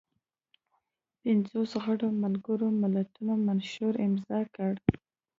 [1.21, 4.73] پنځوس غړو ملګرو ملتونو منشور امضا کړ.